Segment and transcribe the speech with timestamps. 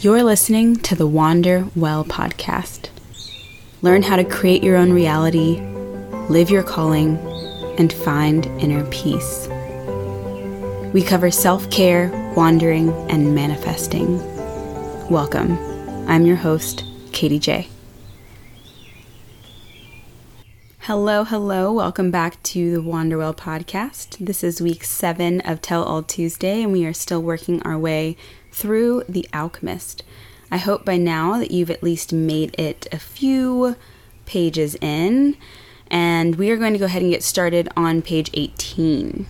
[0.00, 2.88] You're listening to the Wander Well podcast.
[3.82, 5.60] Learn how to create your own reality,
[6.28, 7.16] live your calling,
[7.78, 9.48] and find inner peace.
[10.94, 14.18] We cover self care, wandering, and manifesting.
[15.10, 15.58] Welcome.
[16.08, 17.66] I'm your host, Katie J.
[20.82, 21.72] Hello, hello.
[21.72, 24.24] Welcome back to the Wanderwell podcast.
[24.24, 28.16] This is week seven of Tell All Tuesday, and we are still working our way
[28.58, 30.02] through The Alchemist.
[30.50, 33.76] I hope by now that you've at least made it a few
[34.26, 35.36] pages in,
[35.90, 39.26] and we are going to go ahead and get started on page 18.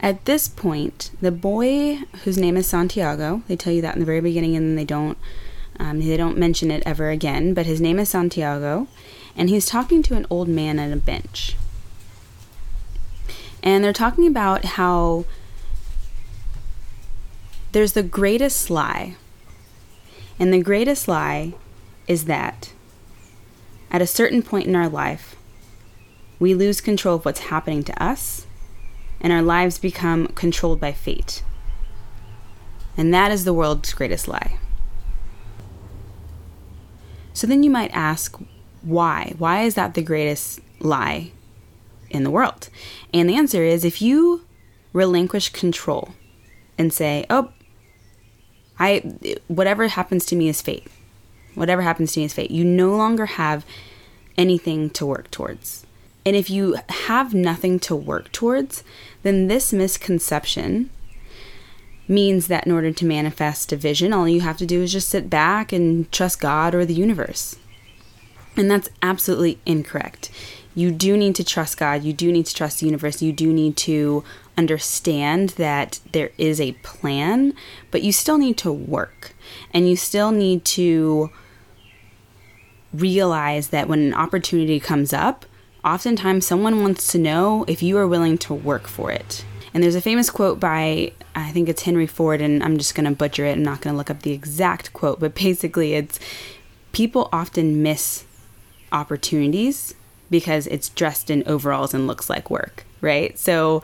[0.00, 4.06] At this point, the boy whose name is Santiago, they tell you that in the
[4.06, 5.18] very beginning and then they don't
[5.78, 8.88] um, they don't mention it ever again, but his name is Santiago,
[9.36, 11.56] and he's talking to an old man at a bench.
[13.62, 15.24] And they're talking about how
[17.72, 19.16] there's the greatest lie.
[20.38, 21.54] And the greatest lie
[22.06, 22.72] is that
[23.90, 25.36] at a certain point in our life,
[26.38, 28.46] we lose control of what's happening to us
[29.20, 31.42] and our lives become controlled by fate.
[32.96, 34.58] And that is the world's greatest lie.
[37.38, 38.36] So then you might ask,
[38.82, 39.32] why?
[39.38, 41.30] Why is that the greatest lie
[42.10, 42.68] in the world?
[43.14, 44.44] And the answer is if you
[44.92, 46.16] relinquish control
[46.76, 47.52] and say, oh,
[48.80, 49.14] I
[49.46, 50.88] whatever happens to me is fate.
[51.54, 52.50] Whatever happens to me is fate.
[52.50, 53.64] You no longer have
[54.36, 55.86] anything to work towards.
[56.26, 58.82] And if you have nothing to work towards,
[59.22, 60.90] then this misconception
[62.08, 65.10] means that in order to manifest a vision, all you have to do is just
[65.10, 67.56] sit back and trust God or the universe.
[68.56, 70.30] And that's absolutely incorrect.
[70.74, 73.52] You do need to trust God, you do need to trust the universe, you do
[73.52, 74.24] need to
[74.56, 77.54] understand that there is a plan,
[77.90, 79.32] but you still need to work
[79.72, 81.30] and you still need to
[82.92, 85.46] realize that when an opportunity comes up,
[85.84, 89.44] oftentimes someone wants to know if you are willing to work for it.
[89.74, 93.04] And there's a famous quote by, I think it's Henry Ford, and I'm just going
[93.04, 93.52] to butcher it.
[93.52, 96.18] I'm not going to look up the exact quote, but basically it's
[96.92, 98.24] people often miss
[98.92, 99.94] opportunities
[100.30, 103.38] because it's dressed in overalls and looks like work, right?
[103.38, 103.82] So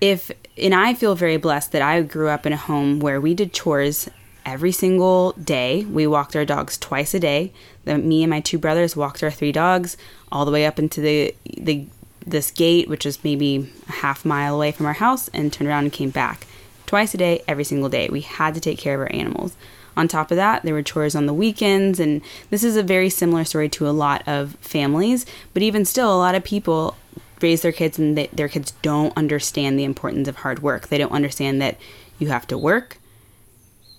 [0.00, 3.34] if, and I feel very blessed that I grew up in a home where we
[3.34, 4.08] did chores
[4.46, 5.84] every single day.
[5.84, 7.52] We walked our dogs twice a day.
[7.84, 9.96] The, me and my two brothers walked our three dogs
[10.32, 11.86] all the way up into the the
[12.26, 15.84] this gate, which is maybe a half mile away from our house, and turned around
[15.84, 16.46] and came back
[16.86, 18.08] twice a day, every single day.
[18.08, 19.54] We had to take care of our animals.
[19.96, 23.10] On top of that, there were chores on the weekends, and this is a very
[23.10, 25.26] similar story to a lot of families.
[25.52, 26.96] But even still, a lot of people
[27.40, 30.88] raise their kids and they, their kids don't understand the importance of hard work.
[30.88, 31.78] They don't understand that
[32.18, 32.98] you have to work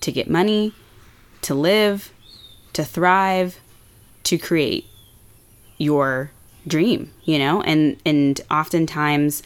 [0.02, 0.74] to get money,
[1.42, 2.12] to live,
[2.74, 3.60] to thrive,
[4.24, 4.86] to create
[5.78, 6.32] your
[6.68, 7.62] dream, you know?
[7.62, 9.44] And and oftentimes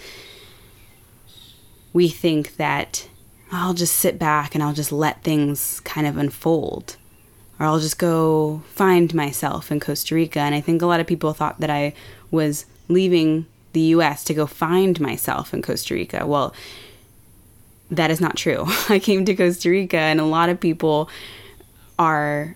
[1.93, 3.07] we think that
[3.51, 6.97] I'll just sit back and I'll just let things kind of unfold.
[7.59, 10.39] Or I'll just go find myself in Costa Rica.
[10.39, 11.93] And I think a lot of people thought that I
[12.31, 16.25] was leaving the US to go find myself in Costa Rica.
[16.25, 16.53] Well,
[17.91, 18.65] that is not true.
[18.89, 21.09] I came to Costa Rica, and a lot of people
[21.99, 22.55] are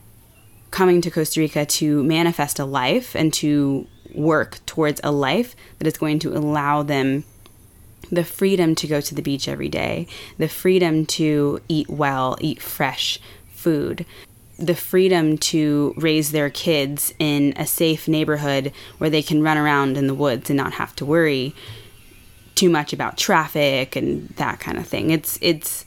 [0.71, 5.87] coming to Costa Rica to manifest a life and to work towards a life that
[5.87, 7.23] is going to allow them
[8.11, 12.61] the freedom to go to the beach every day, the freedom to eat well, eat
[12.61, 13.19] fresh
[13.51, 14.05] food,
[14.57, 19.97] the freedom to raise their kids in a safe neighborhood where they can run around
[19.97, 21.53] in the woods and not have to worry
[22.55, 25.11] too much about traffic and that kind of thing.
[25.11, 25.85] It's it's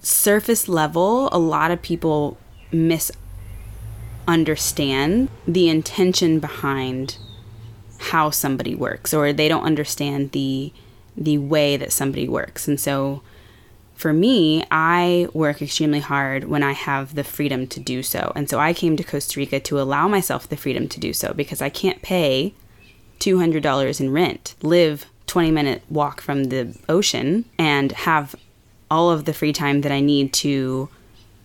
[0.00, 2.38] surface level, a lot of people
[4.26, 7.18] misunderstand the intention behind
[7.98, 10.72] how somebody works or they don't understand the
[11.16, 12.66] the way that somebody works.
[12.66, 13.20] And so
[13.94, 18.32] for me, I work extremely hard when I have the freedom to do so.
[18.34, 21.34] And so I came to Costa Rica to allow myself the freedom to do so
[21.34, 22.54] because I can't pay
[23.18, 28.34] $200 in rent, live 20 minute walk from the ocean and have
[28.90, 30.88] all of the free time that I need to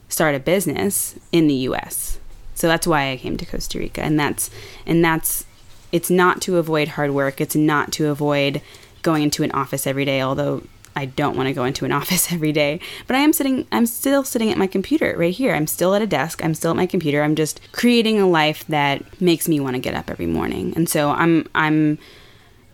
[0.07, 2.19] start a business in the US.
[2.55, 4.49] So that's why I came to Costa Rica and that's
[4.85, 5.45] and that's
[5.91, 8.61] it's not to avoid hard work, it's not to avoid
[9.01, 10.63] going into an office every day, although
[10.95, 13.85] I don't want to go into an office every day, but I am sitting I'm
[13.85, 15.53] still sitting at my computer right here.
[15.53, 16.43] I'm still at a desk.
[16.43, 17.21] I'm still at my computer.
[17.21, 20.73] I'm just creating a life that makes me want to get up every morning.
[20.75, 21.97] And so I'm I'm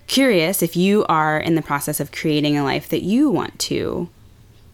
[0.08, 4.10] curious if you are in the process of creating a life that you want to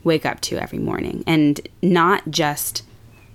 [0.04, 2.82] wake up to every morning and not just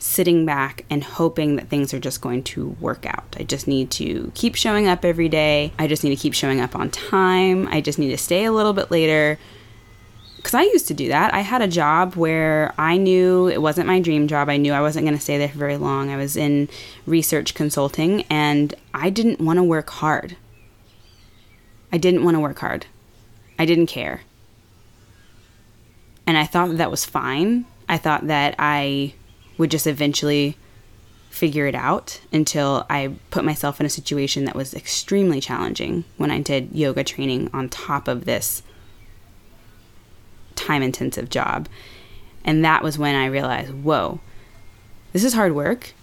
[0.03, 3.37] sitting back and hoping that things are just going to work out.
[3.39, 5.73] I just need to keep showing up every day.
[5.79, 7.69] I just need to keep showing up on time.
[7.69, 9.39] I just need to stay a little bit later.
[10.37, 11.33] Because I used to do that.
[11.33, 14.49] I had a job where I knew it wasn't my dream job.
[14.49, 16.11] I knew I wasn't going to stay there for very long.
[16.11, 16.69] I was in
[17.07, 20.37] research consulting and I didn't want to work hard.
[21.93, 22.87] I didn't want to work hard.
[23.57, 24.23] I didn't care.
[26.27, 27.67] And I thought that, that was fine.
[27.89, 29.15] I thought that I
[29.63, 30.57] would just eventually
[31.31, 36.33] figure it out until I put myself in a situation that was extremely challenging when
[36.33, 38.65] I did yoga training on top of this
[40.57, 41.69] time intensive job.
[42.45, 44.19] And that was when I realized, whoa,
[45.13, 45.95] this is hard work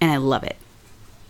[0.00, 0.56] and I love it.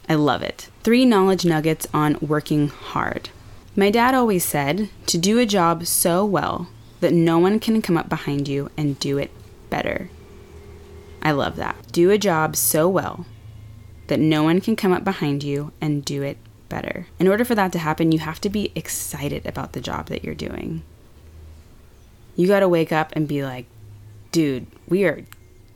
[0.09, 0.69] I love it.
[0.85, 3.31] Three knowledge nuggets on working hard.
[3.75, 6.69] My dad always said to do a job so well
[7.01, 9.33] that no one can come up behind you and do it
[9.69, 10.11] better.
[11.23, 11.93] I love that.
[11.93, 13.25] Do a job so well
[14.09, 16.37] that no one can come up behind you and do it
[16.69, 17.07] better.
[17.19, 20.25] In order for that to happen, you have to be excited about the job that
[20.25, 20.83] you're doing.
[22.35, 23.67] You got to wake up and be like,
[24.33, 25.23] dude, we are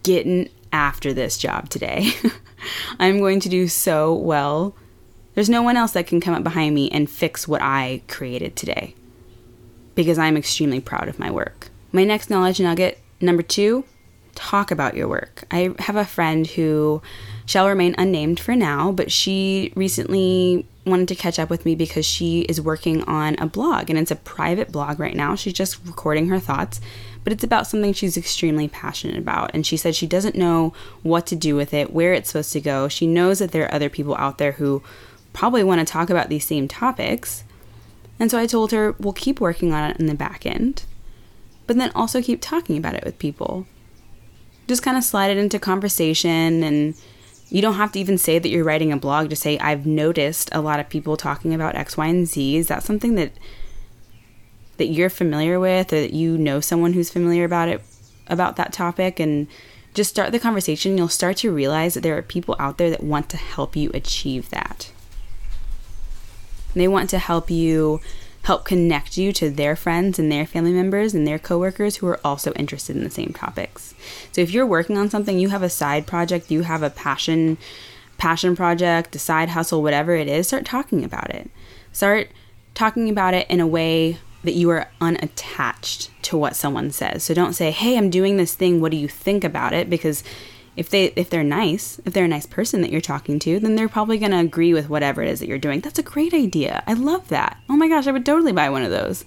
[0.03, 2.11] getting after this job today.
[2.99, 4.75] I'm going to do so well.
[5.35, 8.57] There's no one else that can come up behind me and fix what I created
[8.57, 8.95] today
[9.95, 11.69] because I'm extremely proud of my work.
[11.93, 13.85] My next knowledge nugget, number two,
[14.37, 15.45] talk about your work.
[15.51, 17.03] I have a friend who
[17.47, 22.07] shall remain unnamed for now, but she recently wanted to catch up with me because
[22.07, 25.35] she is working on a blog and it's a private blog right now.
[25.35, 26.81] She's just recording her thoughts,
[27.25, 29.51] but it's about something she's extremely passionate about.
[29.53, 30.73] And she said she doesn't know
[31.03, 32.87] what to do with it, where it's supposed to go.
[32.87, 34.83] She knows that there are other people out there who
[35.33, 37.43] probably want to talk about these same topics.
[38.21, 40.85] And so I told her, we'll keep working on it in the back end,
[41.67, 43.67] but then also keep talking about it with people
[44.67, 46.95] just kind of slide it into conversation and
[47.49, 50.49] you don't have to even say that you're writing a blog to say i've noticed
[50.53, 52.57] a lot of people talking about x y and z.
[52.57, 53.33] Is that something that
[54.77, 57.83] that you're familiar with or that you know someone who's familiar about it
[58.27, 59.21] about that topic?
[59.21, 59.47] And
[59.95, 60.99] just start the conversation.
[60.99, 63.91] You'll start to realize that there are people out there that want to help you
[63.95, 64.93] achieve that.
[66.75, 68.01] They want to help you
[68.47, 72.21] help connect you to their friends and their family members and their coworkers who are
[72.25, 73.93] also interested in the same topics.
[74.31, 77.59] So if you're working on something, you have a side project, you have a passion
[78.19, 81.51] passion project, a side hustle, whatever it is, start talking about it.
[81.93, 82.31] Start
[82.73, 87.25] talking about it in a way that you are unattached to what someone says.
[87.25, 88.81] So don't say, "Hey, I'm doing this thing.
[88.81, 90.23] What do you think about it?" because
[90.77, 93.75] if they if they're nice, if they're a nice person that you're talking to, then
[93.75, 95.81] they're probably going to agree with whatever it is that you're doing.
[95.81, 96.83] That's a great idea.
[96.87, 97.59] I love that.
[97.69, 99.25] Oh my gosh, I would totally buy one of those.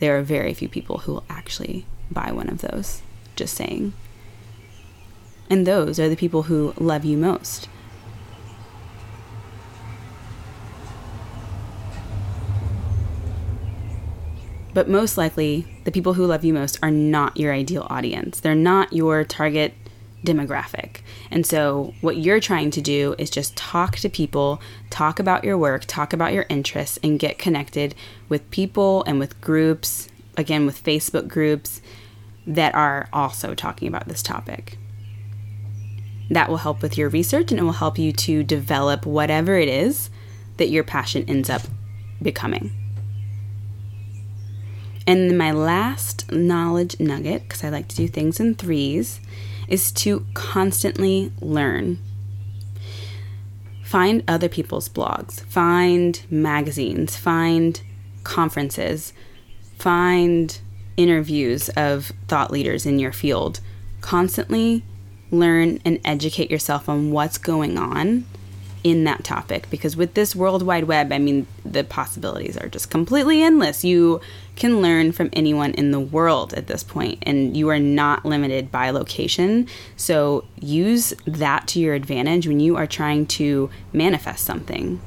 [0.00, 3.02] There are very few people who will actually buy one of those.
[3.36, 3.92] Just saying.
[5.48, 7.68] And those are the people who love you most.
[14.72, 18.40] But most likely, the people who love you most are not your ideal audience.
[18.40, 19.74] They're not your target
[20.24, 21.00] demographic.
[21.30, 25.58] And so, what you're trying to do is just talk to people, talk about your
[25.58, 27.94] work, talk about your interests, and get connected
[28.28, 31.80] with people and with groups, again, with Facebook groups
[32.46, 34.78] that are also talking about this topic.
[36.30, 39.68] That will help with your research and it will help you to develop whatever it
[39.68, 40.10] is
[40.56, 41.62] that your passion ends up
[42.22, 42.72] becoming.
[45.06, 49.20] And my last knowledge nugget, because I like to do things in threes,
[49.68, 51.98] is to constantly learn.
[53.84, 57.80] Find other people's blogs, find magazines, find
[58.24, 59.12] conferences,
[59.78, 60.58] find
[60.96, 63.60] interviews of thought leaders in your field.
[64.00, 64.84] Constantly
[65.30, 68.24] learn and educate yourself on what's going on
[68.84, 72.90] in that topic because with this world wide web i mean the possibilities are just
[72.90, 73.84] completely endless.
[73.84, 74.20] You
[74.54, 78.70] can learn from anyone in the world at this point and you are not limited
[78.70, 79.66] by location.
[79.96, 85.00] So use that to your advantage when you are trying to manifest something.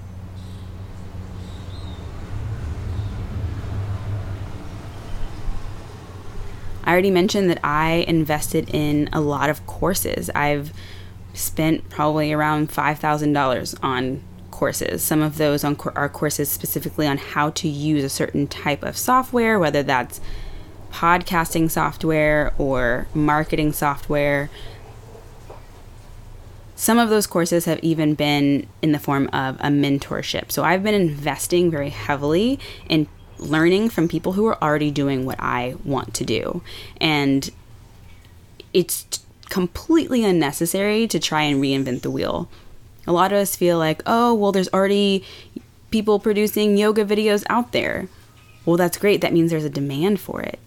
[6.84, 10.30] I already mentioned that I invested in a lot of courses.
[10.34, 10.74] I've
[11.38, 15.04] spent probably around $5,000 on courses.
[15.04, 18.98] Some of those on are courses specifically on how to use a certain type of
[18.98, 20.20] software, whether that's
[20.92, 24.50] podcasting software or marketing software.
[26.76, 30.52] Some of those courses have even been in the form of a mentorship.
[30.52, 33.08] So I've been investing very heavily in
[33.40, 36.62] learning from people who are already doing what I want to do.
[37.00, 37.50] And
[38.74, 39.06] it's
[39.50, 42.50] completely unnecessary to try and reinvent the wheel.
[43.06, 45.24] A lot of us feel like, oh, well, there's already
[45.92, 48.08] people producing yoga videos out there.
[48.66, 49.22] Well, that's great.
[49.22, 50.60] That means there's a demand for it.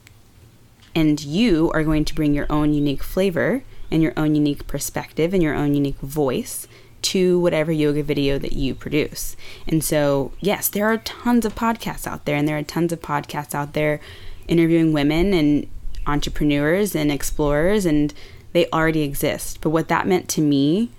[0.95, 5.35] And you are going to bring your own unique flavor and your own unique perspective
[5.35, 6.67] and your own unique voice
[7.03, 9.37] to whatever yoga video that you produce.
[9.67, 13.01] And so, yes, there are tons of podcasts out there, and there are tons of
[13.01, 14.01] podcasts out there
[14.49, 15.67] interviewing women and
[16.07, 18.13] entrepreneurs and explorers, and
[18.53, 19.61] they already exist.
[19.61, 20.91] But what that meant to me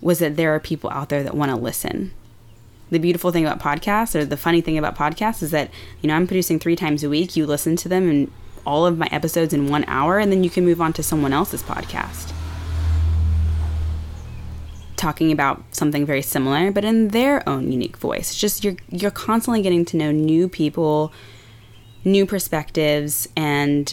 [0.00, 2.12] was that there are people out there that want to listen.
[2.90, 6.14] The beautiful thing about podcasts, or the funny thing about podcasts, is that, you know,
[6.14, 7.36] I'm producing three times a week.
[7.36, 8.30] You listen to them and
[8.66, 11.32] all of my episodes in one hour, and then you can move on to someone
[11.32, 12.32] else's podcast
[15.02, 18.30] talking about something very similar, but in their own unique voice.
[18.30, 21.12] It's just you're you're constantly getting to know new people,
[22.04, 23.92] new perspectives, and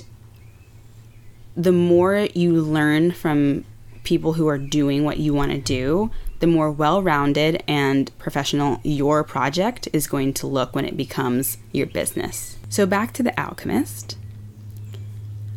[1.55, 3.65] the more you learn from
[4.03, 9.23] people who are doing what you want to do, the more well-rounded and professional your
[9.23, 12.57] project is going to look when it becomes your business.
[12.69, 14.17] So back to the alchemist.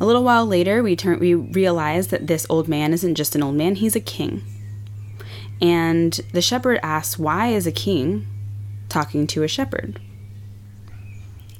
[0.01, 3.43] A little while later, we turn we realize that this old man isn't just an
[3.43, 4.43] old man, he's a king.
[5.61, 8.27] And the shepherd asks, Why is a king
[8.89, 10.01] talking to a shepherd?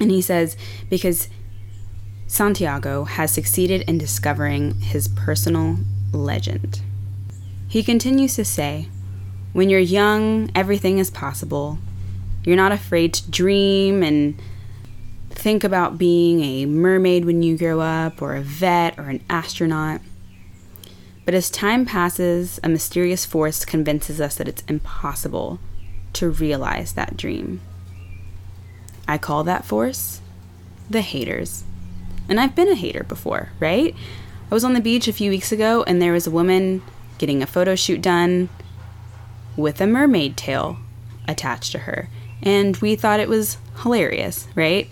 [0.01, 0.57] And he says,
[0.91, 1.29] Because
[2.33, 5.77] Santiago has succeeded in discovering his personal
[6.13, 6.81] legend.
[7.69, 8.89] He continues to say,
[9.53, 11.77] When you're young, everything is possible.
[12.43, 14.41] You're not afraid to dream and
[15.29, 20.01] think about being a mermaid when you grow up, or a vet, or an astronaut.
[21.27, 25.61] But as time passes, a mysterious force convinces us that it's impossible
[26.15, 27.61] to realize that dream.
[29.07, 30.23] I call that force
[30.89, 31.65] the haters.
[32.29, 33.95] And I've been a hater before, right?
[34.51, 36.83] I was on the beach a few weeks ago and there was a woman
[37.19, 38.49] getting a photo shoot done
[39.57, 40.79] with a mermaid tail
[41.29, 42.09] attached to her.
[42.43, 44.89] And we thought it was hilarious, right?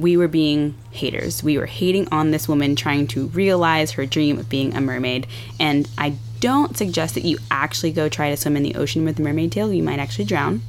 [0.00, 1.42] we were being haters.
[1.42, 5.26] We were hating on this woman trying to realize her dream of being a mermaid.
[5.58, 9.18] And I don't suggest that you actually go try to swim in the ocean with
[9.18, 9.72] a mermaid tail.
[9.72, 10.62] You might actually drown.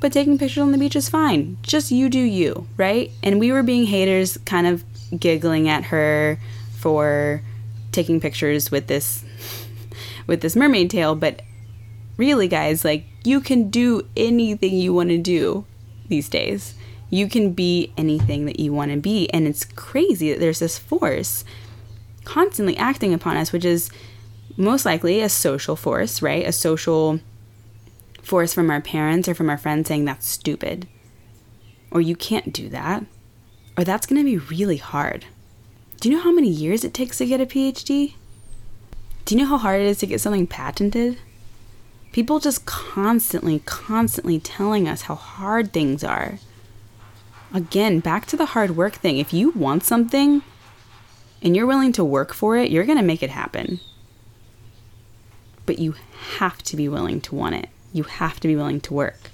[0.00, 1.58] But taking pictures on the beach is fine.
[1.62, 3.10] Just you do you, right?
[3.22, 4.82] And we were being haters, kind of
[5.18, 6.38] giggling at her
[6.78, 7.42] for
[7.92, 9.24] taking pictures with this
[10.26, 11.42] with this mermaid tail, but
[12.16, 15.66] really guys, like you can do anything you want to do
[16.08, 16.74] these days
[17.10, 19.28] you can be anything that you want to be.
[19.30, 21.44] And it's crazy that there's this force
[22.24, 23.90] constantly acting upon us, which is
[24.56, 26.46] most likely a social force, right?
[26.46, 27.18] A social
[28.22, 30.88] force from our parents or from our friends saying that's stupid,
[31.90, 33.04] or you can't do that,
[33.76, 35.26] or that's going to be really hard.
[36.00, 38.14] Do you know how many years it takes to get a PhD?
[39.24, 41.18] Do you know how hard it is to get something patented?
[42.12, 46.38] People just constantly, constantly telling us how hard things are
[47.52, 49.18] again, back to the hard work thing.
[49.18, 50.42] If you want something
[51.42, 53.80] and you're willing to work for it, you're going to make it happen.
[55.66, 55.94] But you
[56.38, 57.68] have to be willing to want it.
[57.92, 59.30] You have to be willing to work.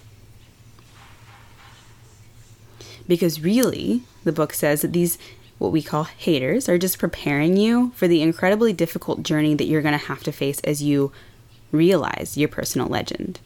[3.09, 5.19] Because really, the book says that these,
[5.59, 9.83] what we call haters, are just preparing you for the incredibly difficult journey that you're
[9.83, 11.13] going to have to face as you
[11.71, 13.39] realize your personal legend.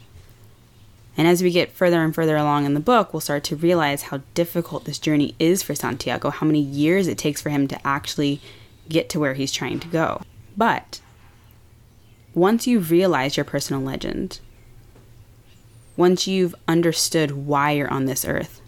[1.17, 4.05] And as we get further and further along in the book, we'll start to realize
[4.05, 7.87] how difficult this journey is for Santiago, how many years it takes for him to
[7.87, 8.41] actually
[8.89, 10.23] get to where he's trying to go.
[10.57, 11.01] But
[12.35, 14.41] once you've realized your personal legend,
[15.97, 18.61] once you've understood why you're on this earth,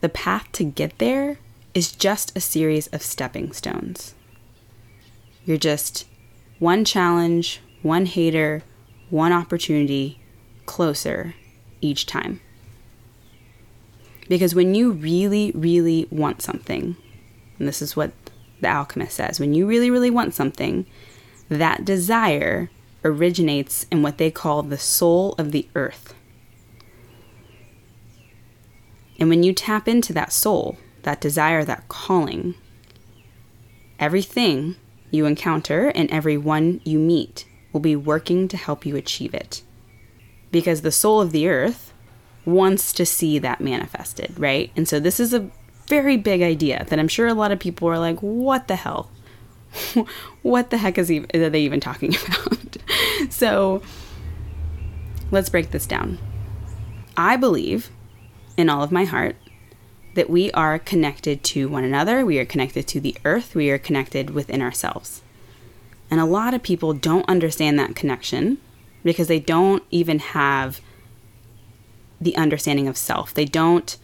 [0.00, 1.38] the path to get there
[1.74, 4.14] is just a series of stepping stones.
[5.44, 6.06] You're just
[6.58, 8.62] one challenge, one hater,
[9.10, 10.20] one opportunity
[10.64, 11.34] closer
[11.80, 12.40] each time.
[14.28, 16.96] Because when you really, really want something,
[17.58, 18.12] and this is what
[18.60, 20.86] the alchemist says when you really, really want something,
[21.48, 22.70] that desire
[23.04, 26.14] originates in what they call the soul of the earth.
[29.18, 32.54] And when you tap into that soul, that desire, that calling,
[33.98, 34.76] everything
[35.10, 39.62] you encounter and everyone you meet will be working to help you achieve it
[40.50, 41.92] because the soul of the earth
[42.44, 44.70] wants to see that manifested, right?
[44.76, 45.50] And so this is a
[45.86, 49.10] very big idea that I'm sure a lot of people are like, what the hell?
[50.42, 52.76] what the heck is even, are they even talking about?
[53.30, 53.82] so
[55.30, 56.18] let's break this down.
[57.16, 57.90] I believe
[58.56, 59.36] in all of my heart
[60.14, 63.78] that we are connected to one another, we are connected to the earth, we are
[63.78, 65.22] connected within ourselves.
[66.10, 68.58] And a lot of people don't understand that connection
[69.04, 70.80] because they don't even have
[72.20, 73.34] the understanding of self.
[73.34, 73.96] They don't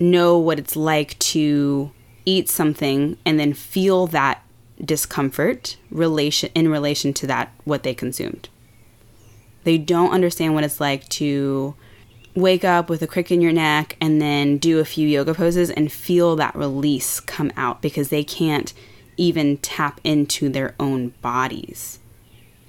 [0.00, 1.92] know what it's like to
[2.24, 4.42] eat something and then feel that
[4.84, 8.48] discomfort relation in relation to that what they consumed.
[9.64, 11.74] They don't understand what it's like to
[12.40, 15.70] wake up with a crick in your neck and then do a few yoga poses
[15.70, 18.72] and feel that release come out because they can't
[19.16, 21.98] even tap into their own bodies.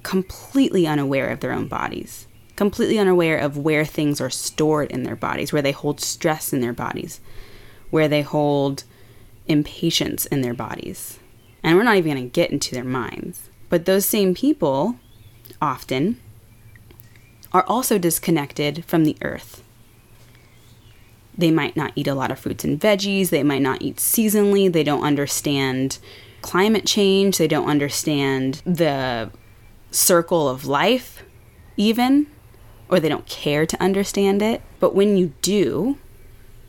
[0.03, 2.27] Completely unaware of their own bodies.
[2.55, 6.59] Completely unaware of where things are stored in their bodies, where they hold stress in
[6.59, 7.21] their bodies,
[7.89, 8.83] where they hold
[9.47, 11.19] impatience in their bodies.
[11.63, 13.49] And we're not even going to get into their minds.
[13.69, 14.95] But those same people
[15.61, 16.19] often
[17.51, 19.63] are also disconnected from the earth.
[21.37, 23.29] They might not eat a lot of fruits and veggies.
[23.29, 24.71] They might not eat seasonally.
[24.71, 25.97] They don't understand
[26.41, 27.37] climate change.
[27.37, 29.31] They don't understand the
[29.91, 31.23] circle of life,
[31.77, 32.27] even,
[32.89, 34.61] or they don't care to understand it.
[34.79, 35.97] But when you do,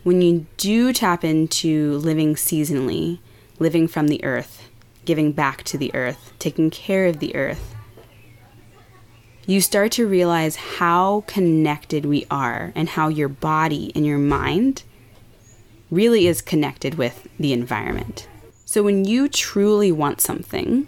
[0.04, 3.18] when you do tap into living seasonally,
[3.58, 4.68] living from the earth,
[5.04, 7.74] giving back to the earth, taking care of the earth,
[9.46, 14.82] you start to realize how connected we are and how your body and your mind
[15.90, 18.28] really is connected with the environment.
[18.64, 20.86] So when you truly want something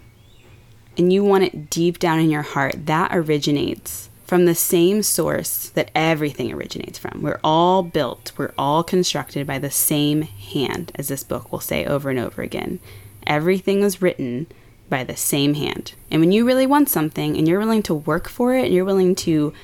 [0.96, 5.68] and you want it deep down in your heart, that originates from the same source
[5.70, 7.20] that everything originates from.
[7.20, 11.84] We're all built, we're all constructed by the same hand, as this book will say
[11.84, 12.78] over and over again.
[13.26, 14.46] Everything was written
[14.92, 15.94] by the same hand.
[16.10, 18.84] And when you really want something and you're willing to work for it and you're
[18.84, 19.54] willing to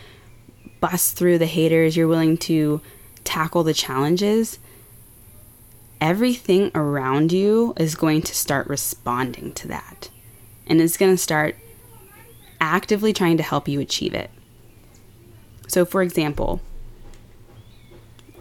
[0.80, 2.80] bust through the haters, you're willing to
[3.24, 4.58] tackle the challenges,
[6.00, 10.08] everything around you is going to start responding to that.
[10.66, 11.56] And it's going to start
[12.58, 14.30] actively trying to help you achieve it.
[15.66, 16.62] So, for example,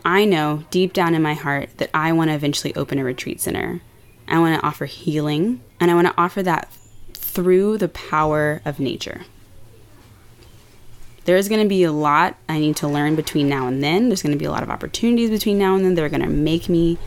[0.06, 3.42] I know deep down in my heart that I want to eventually open a retreat
[3.42, 3.82] center.
[4.28, 6.72] I want to offer healing, and I want to offer that
[7.14, 9.26] through the power of nature.
[11.26, 14.10] There's going to be a lot I need to learn between now and then.
[14.10, 16.22] There's going to be a lot of opportunities between now and then that are going
[16.22, 16.98] to make me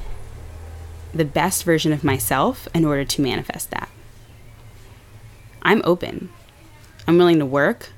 [1.14, 3.88] the best version of myself in order to manifest that.
[5.62, 6.30] I'm open.
[7.06, 7.90] I'm willing to work.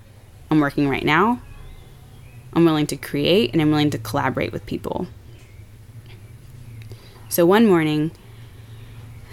[0.50, 1.42] I'm working right now.
[2.52, 5.06] I'm willing to create and I'm willing to collaborate with people.
[7.28, 8.12] So one morning,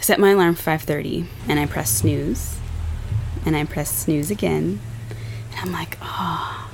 [0.01, 2.57] Set my alarm for 5:30 and I press snooze.
[3.45, 4.79] And I press snooze again.
[5.51, 6.69] And I'm like, "Oh,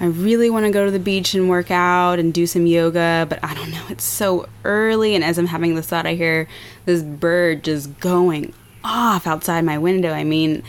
[0.00, 3.26] I really want to go to the beach and work out and do some yoga,
[3.28, 3.82] but I don't know.
[3.88, 6.46] It's so early and as I'm having this thought, I hear
[6.84, 8.52] this bird just going
[8.84, 10.12] off outside my window.
[10.12, 10.62] I mean,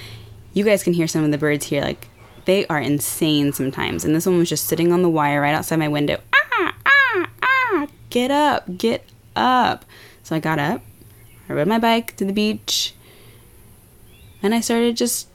[0.54, 2.08] you guys can hear some of the birds here like
[2.46, 4.04] they are insane sometimes.
[4.04, 6.20] And this one was just sitting on the wire right outside my window.
[6.34, 9.86] Ah, ah, ah, get up, get up.
[10.24, 10.82] So I got up,
[11.50, 12.94] I rode my bike to the beach,
[14.44, 15.28] and I started just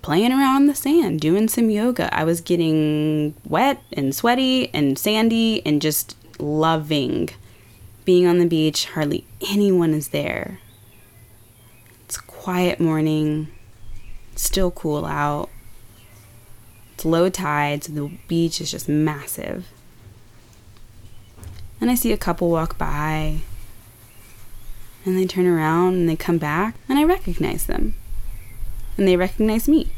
[0.00, 2.12] playing around the sand, doing some yoga.
[2.14, 7.28] I was getting wet and sweaty and sandy and just loving
[8.04, 8.86] being on the beach.
[8.86, 10.60] Hardly anyone is there.
[12.06, 13.48] It's a quiet morning,
[14.34, 15.50] still cool out.
[16.94, 19.68] It's low tide, so the beach is just massive.
[21.80, 23.40] And I see a couple walk by,
[25.04, 27.94] and they turn around and they come back, and I recognize them.
[28.96, 29.88] And they recognize me.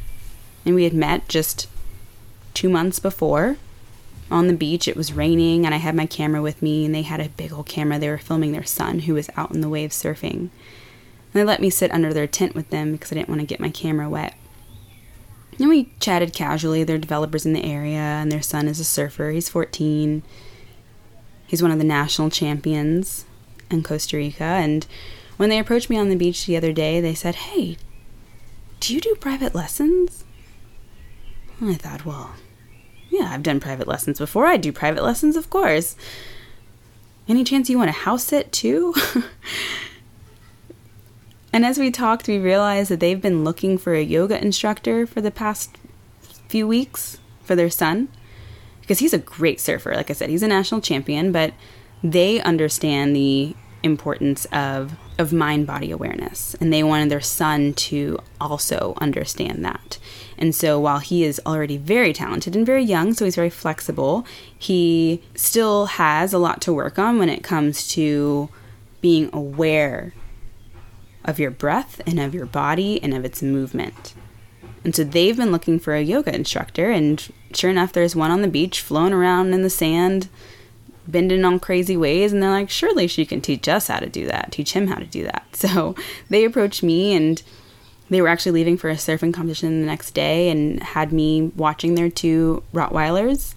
[0.65, 1.69] And we had met just
[2.55, 3.57] two months before
[4.31, 4.87] on the beach.
[4.87, 7.53] It was raining, and I had my camera with me, and they had a big
[7.53, 7.99] old camera.
[7.99, 10.33] They were filming their son, who was out in the waves surfing.
[10.33, 10.51] And
[11.33, 13.61] they let me sit under their tent with them because I didn't want to get
[13.61, 14.35] my camera wet.
[15.59, 16.85] And we chatted casually.
[16.85, 19.31] They're developers in the area, and their son is a surfer.
[19.31, 20.23] He's 14.
[21.47, 23.25] He's one of the national champions
[23.71, 24.45] in Costa Rica.
[24.45, 24.87] And
[25.37, 27.77] when they approached me on the beach the other day, they said, Hey,
[28.81, 30.25] do you do private lessons?
[31.61, 32.33] And I thought, well,
[33.11, 34.47] yeah, I've done private lessons before.
[34.47, 35.97] I do private lessons, of course.
[37.29, 38.95] Any chance you want to house sit too?
[41.53, 45.21] And as we talked, we realized that they've been looking for a yoga instructor for
[45.21, 45.77] the past
[46.49, 48.09] few weeks for their son
[48.81, 49.95] because he's a great surfer.
[49.95, 51.53] Like I said, he's a national champion, but
[52.03, 58.19] they understand the importance of of mind body awareness and they wanted their son to
[58.41, 59.99] also understand that.
[60.39, 64.27] And so while he is already very talented and very young, so he's very flexible,
[64.59, 68.49] he still has a lot to work on when it comes to
[69.03, 70.15] being aware
[71.25, 74.15] of your breath and of your body and of its movement.
[74.83, 78.41] And so they've been looking for a yoga instructor, and sure enough, there's one on
[78.41, 80.31] the beach flown around in the sand,
[81.11, 82.33] bending on crazy ways.
[82.33, 84.97] And they're like, surely she can teach us how to do that, teach him how
[84.97, 85.47] to do that.
[85.61, 85.95] So
[86.31, 87.43] they approached me, and
[88.09, 91.97] they were actually leaving for a surfing competition the next day and had me watching
[91.97, 93.55] their two Rottweilers,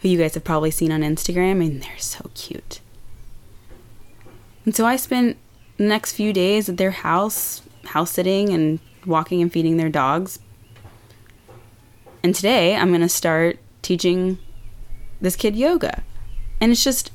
[0.00, 2.80] who you guys have probably seen on Instagram, and they're so cute.
[4.66, 5.38] And so I spent
[5.78, 10.40] the next few days at their house, house sitting and walking and feeding their dogs.
[12.22, 14.38] And today I'm going to start teaching
[15.20, 16.02] this kid yoga.
[16.60, 17.10] And it's just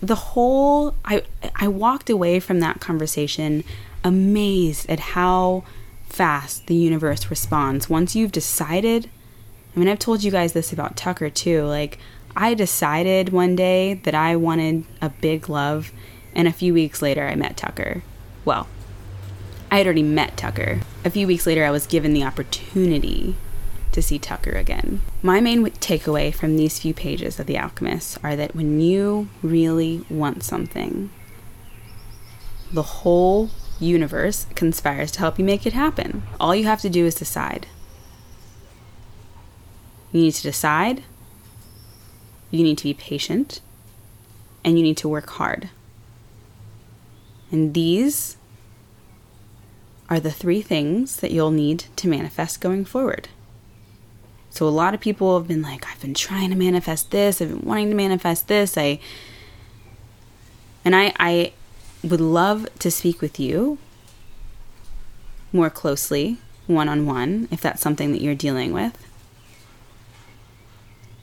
[0.00, 1.22] the whole I
[1.56, 3.64] I walked away from that conversation
[4.04, 5.64] amazed at how
[6.08, 9.10] fast the universe responds once you've decided.
[9.74, 11.64] I mean, I've told you guys this about Tucker too.
[11.64, 11.98] Like
[12.36, 15.92] I decided one day that I wanted a big love,
[16.34, 18.02] and a few weeks later I met Tucker.
[18.44, 18.68] Well,
[19.70, 20.80] I had already met Tucker.
[21.04, 23.34] A few weeks later I was given the opportunity
[23.96, 25.00] to see Tucker again.
[25.22, 30.04] My main takeaway from these few pages of The Alchemist are that when you really
[30.10, 31.10] want something,
[32.70, 33.48] the whole
[33.80, 36.24] universe conspires to help you make it happen.
[36.38, 37.66] All you have to do is decide.
[40.12, 41.02] You need to decide,
[42.50, 43.62] you need to be patient,
[44.62, 45.70] and you need to work hard.
[47.50, 48.36] And these
[50.10, 53.28] are the three things that you'll need to manifest going forward.
[54.56, 57.50] So a lot of people have been like, I've been trying to manifest this, I've
[57.50, 58.78] been wanting to manifest this.
[58.78, 58.98] I
[60.82, 61.52] and I I
[62.02, 63.76] would love to speak with you
[65.52, 69.06] more closely, one on one, if that's something that you're dealing with.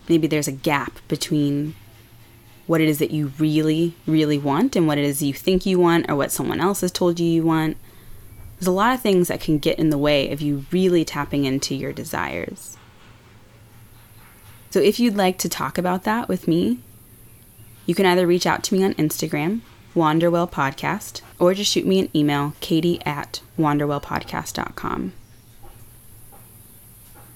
[0.08, 1.74] Maybe there's a gap between
[2.68, 5.80] what it is that you really, really want and what it is you think you
[5.80, 7.78] want or what someone else has told you you want.
[8.60, 11.46] There's a lot of things that can get in the way of you really tapping
[11.46, 12.78] into your desires.
[14.74, 16.80] So if you'd like to talk about that with me,
[17.86, 19.62] you can either reach out to me on Instagram,
[19.96, 25.14] Wanderwell Podcast, or just shoot me an email, katie at wanderwellpodcast.com.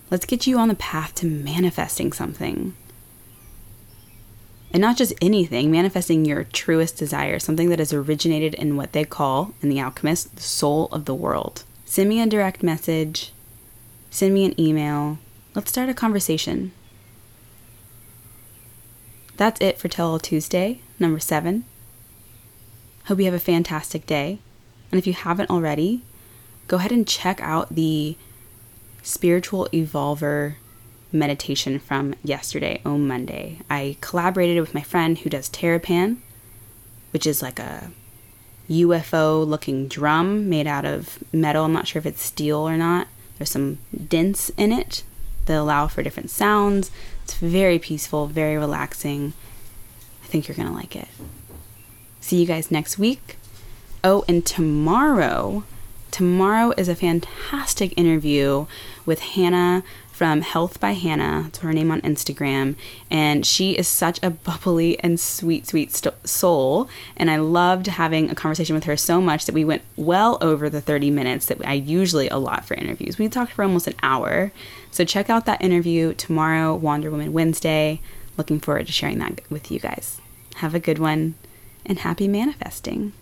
[0.10, 2.76] Let's get you on the path to manifesting something.
[4.71, 9.06] And not just anything, manifesting your truest desire, something that has originated in what they
[9.06, 11.65] call, in The Alchemist, the soul of the world.
[11.86, 13.32] Send me a direct message,
[14.10, 15.19] send me an email.
[15.54, 16.71] Let's start a conversation.
[19.38, 21.63] That's it for Tell All Tuesday, number seven.
[23.06, 24.39] Hope you have a fantastic day.
[24.91, 26.02] And if you haven't already,
[26.67, 28.17] go ahead and check out the
[29.04, 30.56] Spiritual Evolver
[31.12, 33.60] meditation from yesterday, Om Monday.
[33.69, 36.17] I collaborated with my friend who does Terapan,
[37.12, 37.91] which is like a
[38.71, 41.65] UFO looking drum made out of metal.
[41.65, 43.08] I'm not sure if it's steel or not.
[43.38, 45.04] There's some dents in it
[45.45, 46.89] that allow for different sounds.
[47.27, 49.33] It's very peaceful, very relaxing.
[50.23, 51.09] I think you're going to like it.
[52.21, 53.35] See you guys next week.
[54.01, 55.65] Oh, and tomorrow,
[56.09, 58.65] tomorrow is a fantastic interview
[59.05, 59.83] with Hannah
[60.17, 61.43] from Health by Hannah.
[61.43, 62.73] That's her name on Instagram.
[63.12, 66.89] And she is such a bubbly and sweet, sweet st- soul.
[67.15, 70.71] And I loved having a conversation with her so much that we went well over
[70.71, 73.19] the 30 minutes that I usually allot for interviews.
[73.19, 74.51] We talked for almost an hour.
[74.89, 78.01] So check out that interview tomorrow, Wonder Woman Wednesday.
[78.38, 80.19] Looking forward to sharing that with you guys.
[80.56, 81.36] Have a good one
[81.86, 83.13] and happy manifesting.